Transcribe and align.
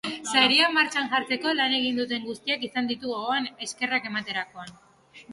Saria 0.29 0.67
martxan 0.75 1.09
jartzeko 1.09 1.51
lan 1.57 1.75
egin 1.79 1.99
duten 2.01 2.25
guztiak 2.29 2.63
izan 2.67 2.89
ditu 2.93 3.11
gogoan 3.11 3.45
eskerrak 3.67 4.09
ematerakoan. 4.13 4.73